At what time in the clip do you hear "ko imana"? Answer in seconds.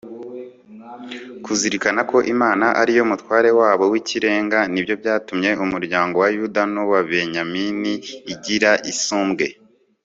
2.11-2.65